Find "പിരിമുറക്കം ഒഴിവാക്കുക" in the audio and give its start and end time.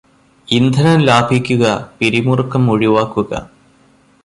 1.99-3.31